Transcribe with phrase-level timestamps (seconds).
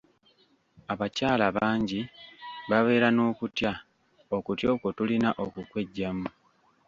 [0.93, 2.01] Abakyala bangi
[2.69, 3.71] babeera n'okutya,
[4.35, 6.29] okutya okwo tulina okukweggyamu.